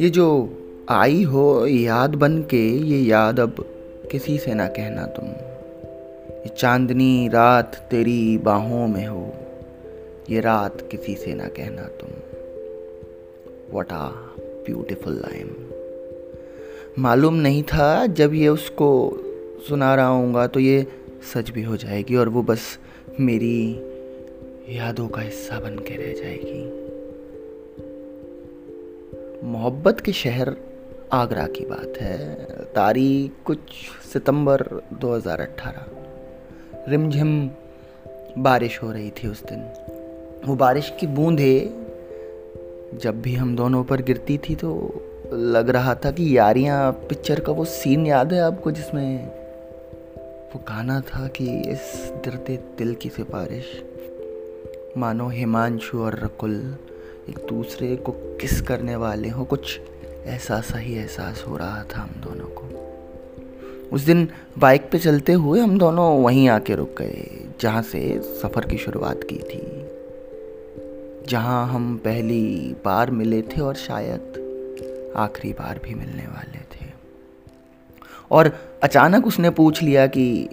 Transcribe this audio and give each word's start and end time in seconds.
ये 0.00 0.10
जो 0.10 0.50
आई 0.88 1.22
हो 1.22 1.66
याद 1.66 2.14
बन 2.14 2.42
के 2.42 2.68
ये 2.68 2.98
याद 2.98 3.40
अब 3.40 3.54
किसी 4.12 4.38
से 4.38 4.54
ना 4.54 4.66
कहना 4.68 5.06
तुम। 5.06 5.24
ये 5.26 6.48
चांदनी 6.48 7.28
रात 7.28 7.76
तेरी 7.90 8.38
बाहों 8.38 8.86
में 8.88 9.06
हो, 9.06 9.34
ये 10.30 10.40
रात 10.40 10.88
किसी 10.90 11.14
से 11.14 11.34
ना 11.34 11.48
कहना 11.48 11.82
तुम। 11.82 12.10
वट 13.78 13.92
आ 13.92 14.08
ब्यूटिफुल 14.66 15.12
लाइन 15.12 15.54
मालूम 16.98 17.34
नहीं 17.34 17.62
था, 17.62 18.06
जब 18.06 18.34
ये 18.34 18.48
उसको 18.48 19.18
सुना 19.68 19.94
रहा 19.94 20.06
हूँगा 20.06 20.46
तो 20.46 20.60
ये 20.60 20.86
सच 21.34 21.50
भी 21.50 21.62
हो 21.62 21.76
जाएगी 21.76 22.16
और 22.16 22.28
वो 22.28 22.42
बस 22.42 22.78
मेरी 23.20 23.72
यादों 24.76 25.08
का 25.08 25.20
हिस्सा 25.20 25.60
बन 25.60 25.78
के 25.78 25.94
रह 25.94 26.12
जाएगी। 26.12 26.64
मोहब्बत 29.46 30.00
के 30.00 30.12
शहर 30.12 30.56
आगरा 31.12 31.46
की 31.46 31.64
बात 31.64 31.92
है। 32.00 32.34
तारीख 32.64 33.32
कुछ 33.44 33.58
सितंबर 34.12 34.82
2018 34.92 35.86
रिमझिम 36.88 37.50
बारिश 38.38 38.82
हो 38.82 38.92
रही 38.92 39.10
थी 39.10 39.28
उस 39.28 39.42
दिन। 39.44 39.64
वो 40.46 40.56
बारिश 40.56 40.92
की 41.00 41.06
बूंदें 41.06 41.86
जब 42.98 43.22
भी 43.22 43.34
हम 43.34 43.56
दोनों 43.56 43.84
पर 43.84 44.02
गिरती 44.02 44.38
थी 44.38 44.54
तो 44.54 45.00
लग 45.32 45.68
रहा 45.68 45.94
था 45.94 46.10
कि 46.10 46.38
यारियाँ, 46.38 46.92
पिक्चर 46.92 47.40
का 47.40 47.52
वो 47.52 47.64
सीन 47.64 48.06
याद 48.06 48.32
है 48.32 48.40
आपको 48.40 48.70
जिसमें 48.70 49.30
वो 50.56 50.62
गाना 50.68 51.00
था 51.00 51.26
कि 51.28 51.44
इस 51.44 52.12
दर्द 52.24 52.46
दिल 52.78 52.94
की 52.94 53.08
सिफारिश। 53.08 53.64
मानो 54.98 55.28
हिमांशु 55.28 55.98
और 55.98 56.18
रकुल 56.18 56.54
एक 57.28 57.38
दूसरे 57.48 57.96
को 57.96 58.12
किस 58.12 58.60
करने 58.60 58.96
वाले 58.96 59.28
हो, 59.28 59.44
कुछ 59.44 59.80
ऐसा 60.26 60.60
सा 60.60 60.78
ही 60.78 60.94
एहसास 60.94 61.44
हो 61.48 61.56
रहा 61.56 61.84
था 61.84 62.00
हम 62.00 62.08
दोनों 62.08 62.48
को। 62.48 62.68
उस 63.92 64.02
दिन 64.02 64.28
बाइक 64.58 64.88
पे 64.92 64.98
चलते 64.98 65.32
हुए 65.32 65.60
हम 65.60 65.78
दोनों 65.78 66.22
वहीं 66.22 66.48
आके 66.48 66.74
रुक 66.74 66.94
गए, 66.98 67.46
जहाँ 67.60 67.82
से 67.82 68.20
सफ़र 68.42 68.66
की 68.66 68.78
शुरुआत 68.78 69.20
की 69.32 69.38
थी। 69.38 69.62
जहाँ 71.28 71.66
हम 71.68 71.96
पहली 71.96 72.76
बार 72.84 73.10
मिले 73.10 73.42
थे 73.42 73.60
और 73.60 73.74
शायद 73.74 74.42
आखिरी 75.16 75.52
बार 75.52 75.80
भी 75.84 75.94
मिलने 75.94 76.26
वाले 76.26 76.58
थे। 76.58 76.85
और 78.30 78.58
अचानक 78.82 79.26
उसने 79.26 79.50
पूछ 79.50 79.82
लिया 79.82 80.06
कि 80.06 80.48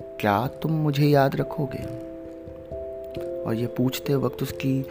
क्या 0.00 0.46
तुम 0.46 0.72
मुझे 0.72 1.06
याद 1.06 1.36
रखोगे? 1.36 2.12
और 3.42 3.54
ये 3.54 3.66
पूछते 3.66 4.14
वक्त 4.14 4.42
उसकी 4.42 4.86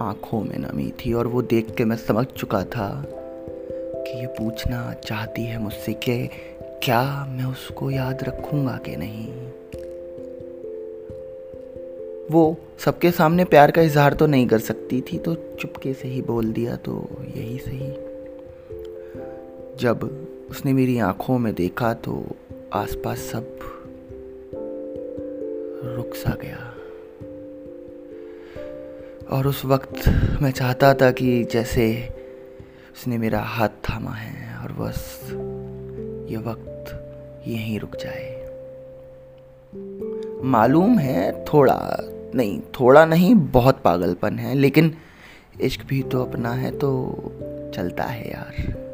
आँखों 0.00 0.40
में 0.40 0.58
नमी 0.58 0.90
थी 0.90 1.12
और 1.12 1.26
वो 1.26 1.42
देख 1.42 1.74
के 1.74 1.84
मैं 1.84 1.96
समझ 1.96 2.26
चुका 2.26 2.64
था 2.64 3.04
कि 3.92 4.20
ये 4.20 4.26
पूछना 4.26 4.94
चाहती 5.04 5.42
है 5.42 5.58
मुझसे 5.58 5.92
कि 5.92 6.28
क्या 6.82 7.26
मैं 7.28 7.44
उसको 7.44 7.90
याद 7.90 8.24
रखूँगा 8.24 8.80
कि 8.88 8.96
नहीं। 8.96 9.32
वो 12.30 12.56
सबके 12.78 13.10
सामने 13.10 13.44
प्यार 13.44 13.70
का 13.70 13.82
इजहार 13.82 14.12
तो 14.12 14.26
नहीं 14.26 14.46
कर 14.46 14.58
सकती 14.58 15.00
थी 15.00 15.18
तो 15.18 15.34
चुपके 15.34 15.94
से 15.94 16.08
ही 16.08 16.22
बोल 16.22 16.52
दिया 16.52 16.76
तो 16.76 17.08
यही 17.36 17.58
सही। 17.58 18.11
जब 19.80 20.26
उसने 20.50 20.72
मेरी 20.72 20.98
आँखों 20.98 21.38
में 21.38 21.54
देखा 21.54 21.94
तो 21.94 22.36
आसपास 22.72 23.18
सब 23.18 23.58
रुक 25.96 26.14
सा 26.14 26.36
गया। 26.42 26.74
और 29.36 29.46
उस 29.46 29.64
वक्त 29.64 30.08
मैं 30.42 30.50
चाहता 30.50 30.94
था 30.94 31.10
कि 31.10 31.44
जैसे 31.44 32.08
उसने 32.92 33.18
मेरा 33.18 33.40
हाथ 33.40 33.68
थामा 33.68 34.10
है 34.10 34.58
और 34.58 34.72
बस 34.72 35.20
ये 36.30 36.36
वक्त 36.36 37.08
यहीं 37.48 37.80
रुक 37.80 37.96
जाए। 37.96 38.42
मालूम 40.44 40.98
है 40.98 41.44
थोड़ा, 41.44 41.98
नहीं 42.34 42.60
थोड़ा 42.60 43.04
नहीं, 43.04 43.34
बहुत 43.34 43.82
पागलपन 43.82 44.38
है, 44.38 44.54
लेकिन 44.54 44.94
इश्क 45.60 45.86
भी 45.86 46.02
तो 46.02 46.24
अपना 46.24 46.52
है 46.52 46.78
तो 46.78 47.16
चलता 47.74 48.04
है 48.04 48.30
यार। 48.30 48.91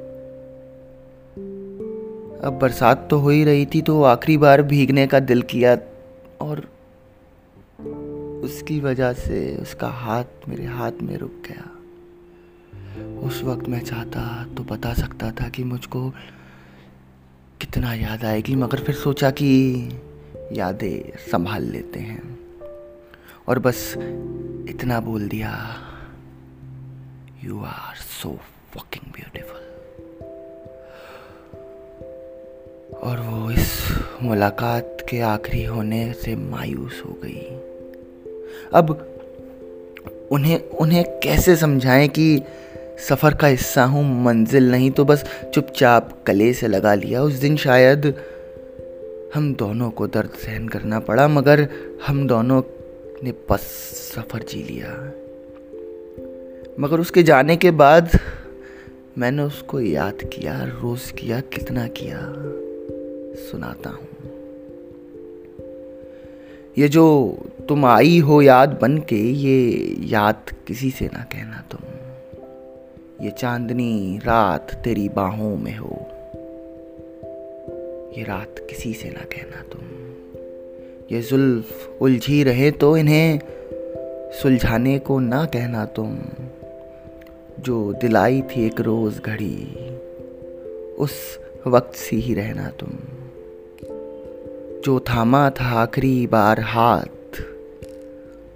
अब 2.44 2.58
बरसात 2.62 3.06
तो 3.10 3.18
हो 3.18 3.28
ही 3.28 3.44
रही 3.44 3.66
थी 3.66 3.80
तो 3.82 4.02
आखिरी 4.02 4.36
बार 4.38 4.62
भीगने 4.62 5.06
का 5.06 5.20
दिल 5.20 5.42
किया 5.42 5.72
और 6.40 6.60
उसकी 8.44 8.78
वजह 8.80 9.12
से 9.12 9.56
उसका 9.56 9.88
हाथ 9.88 10.48
मेरे 10.48 10.64
हाथ 10.64 11.02
में 11.02 11.16
रुक 11.16 11.42
गया। 11.48 11.64
उस 13.26 13.42
वक्त 13.42 13.68
मैं 13.68 13.80
चाहता 13.80 14.22
तो 14.56 14.64
बता 14.64 14.92
सकता 14.94 15.30
था 15.30 15.48
कि 15.48 15.64
मुझको 15.64 16.10
कितना 17.60 17.94
याद 17.94 18.24
आएगी, 18.24 18.54
मगर 18.56 18.78
फिर 18.78 18.94
सोचा 18.94 19.30
कि 19.30 19.50
यादें 20.52 21.16
संभाल 21.30 21.62
लेते 21.62 22.00
हैं। 22.00 22.38
और 23.48 23.58
बस 23.58 23.94
इतना 24.68 25.00
बोल 25.00 25.28
दिया 25.28 25.54
you 27.44 27.62
are 27.64 27.96
so 27.96 28.38
fucking 28.74 29.12
beautiful 29.12 29.67
और 33.02 33.20
वो 33.20 33.50
इस 33.50 33.88
मुलाकात 34.22 34.96
के 35.08 35.20
आखिरी 35.20 35.64
होने 35.64 36.12
से 36.12 36.36
मायूस 36.36 37.02
हो 37.06 37.18
गई। 37.24 37.58
अब 38.72 39.14
उन्हें 40.30 40.68
उन्हें 40.68 41.20
कैसे 41.20 41.56
समझाएँ 41.56 42.08
कि 42.08 42.42
सफ़र 43.08 43.34
का 43.34 43.46
हिस्सा 43.46 43.84
हूँ, 43.84 44.24
मंजिल 44.24 44.70
नहीं 44.70 44.90
तो 44.90 45.04
बस 45.04 45.24
चुपचाप 45.54 46.24
गले 46.26 46.52
से 46.52 46.68
लगा 46.68 46.94
लिया। 46.94 47.22
उस 47.22 47.32
दिन 47.32 47.56
शायद 47.56 48.14
हम 49.34 49.54
दोनों 49.54 49.90
को 49.90 50.06
दर्द 50.06 50.30
सहन 50.30 50.68
करना 50.68 51.00
पड़ा, 51.00 51.28
मगर 51.28 51.68
हम 52.06 52.26
दोनों 52.26 52.62
ने 53.24 53.32
बस 53.50 53.60
सफ़र 54.16 54.42
जी 54.42 54.62
लिया। 54.62 55.12
मगर 56.80 57.00
उसके 57.00 57.22
जाने 57.22 57.56
के 57.56 57.70
बाद 57.70 58.18
मैंने 59.18 59.42
उसको 59.42 59.80
याद 59.80 60.18
किया, 60.22 60.64
रोज़ 60.64 61.12
किया, 61.12 61.40
कितना 61.40 61.86
किया। 61.86 62.18
सुनाता 63.38 63.90
हूँ। 63.90 64.06
ये 66.78 66.88
जो 66.88 67.38
तुम 67.68 67.84
आई 67.84 68.18
हो 68.18 68.42
याद 68.42 68.78
बन 68.82 68.98
के 68.98 69.16
ये 69.16 69.96
याद 70.00 70.44
किसी 70.66 70.90
से 70.90 71.06
ना 71.06 71.22
कहना 71.22 71.64
तुम। 71.70 71.80
ये 73.24 73.30
चांदनी 73.30 74.18
रात 74.18 74.74
तेरी 74.84 75.08
बाहों 75.08 75.56
में 75.56 75.76
हो। 75.76 76.06
ये 78.18 78.24
रात 78.24 78.54
किसी 78.70 78.92
से 78.92 79.08
ना 79.08 79.24
कहना 79.24 79.62
तुम। 79.62 79.82
ये 81.12 81.22
जुल्फ 81.22 81.98
उलझी 82.00 82.42
रहे 82.42 82.70
तो 82.70 82.96
इन्हें 82.96 83.40
सुलझाने 84.42 84.98
को 84.98 85.18
ना 85.18 85.44
कहना 85.44 85.84
तुम। 85.86 86.18
जो 87.60 87.92
दिलाई 87.92 88.42
थी 88.42 88.66
एक 88.66 88.80
रोज़ 88.80 89.20
घड़ी, 89.20 89.88
उस 90.98 91.40
वक्त 91.66 91.94
सी 91.94 92.20
ही 92.20 92.34
रहना 92.34 92.70
तुम। 92.70 92.88
जो 94.84 95.00
थामा 95.00 95.50
था 95.50 95.64
आखिरी 95.64 96.26
बार 96.26 96.60
हाथ, 96.60 97.40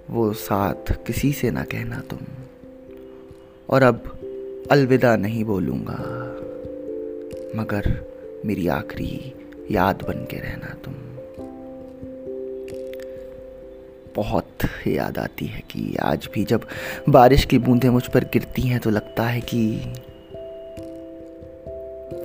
वो 0.09 0.33
साथ 0.33 0.91
किसी 1.07 1.33
से 1.33 1.51
ना 1.51 1.63
कहना 1.63 1.99
तुम। 1.99 2.19
और 3.69 3.83
अब 3.83 4.19
अलविदा 4.71 5.15
नहीं 5.15 5.43
बोलूँगा, 5.43 5.97
मगर 7.55 8.05
मेरी 8.45 8.67
आखिरी 8.67 9.33
याद 9.71 10.01
बन 10.01 10.25
के 10.31 10.37
रहना 10.37 10.73
तुम। 10.85 10.93
बहुत 14.15 14.47
याद 14.87 15.17
आती 15.17 15.45
है 15.45 15.59
कि 15.59 15.95
आज 16.01 16.29
भी 16.33 16.43
जब 16.43 16.67
बारिश 17.09 17.45
की 17.45 17.57
बूंदें 17.57 17.89
मुझ 17.89 18.07
पर 18.07 18.23
गिरती 18.23 18.61
हैं 18.61 18.79
तो 18.79 18.89
लगता 18.89 19.23
है 19.23 19.41
कि 19.41 19.77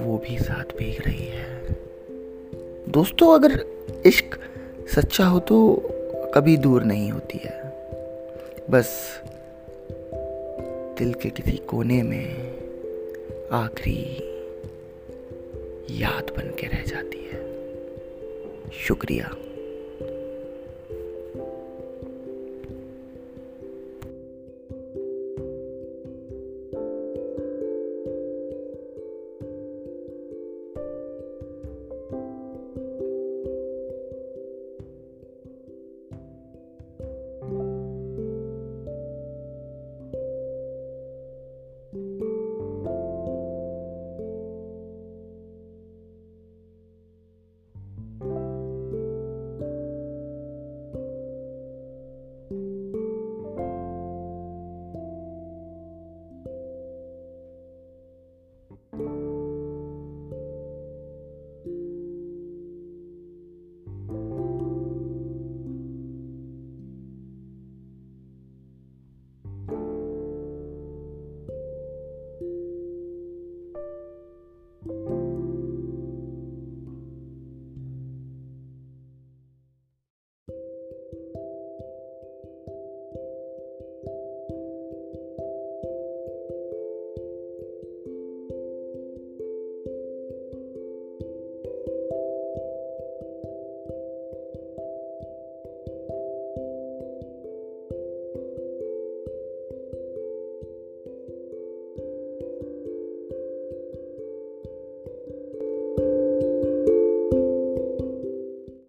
वो 0.01 0.19
भी 0.19 0.39
साथ 0.39 0.77
भीग 0.79 1.03
रही 1.07 1.27
है। 1.27 1.88
दोस्तों, 2.89 3.35
अगर 3.35 3.65
इश्क 4.07 4.39
सच्चा 4.95 5.27
हो 5.27 5.41
तो 5.41 5.75
कभी 6.35 6.57
दूर 6.57 6.83
नहीं 6.83 7.11
होती 7.13 7.39
है। 7.39 7.63
बस 8.71 9.21
दिल 10.99 11.15
के 11.15 11.31
किसी 11.31 11.57
कोने 11.57 12.03
में 12.03 12.29
आखिरी 13.53 14.01
याद 16.03 16.31
बन 16.37 16.55
के 16.61 16.67
रह 16.67 16.83
जाती 16.83 17.29
है। 17.33 17.43
शुक्रिया। 18.73 19.35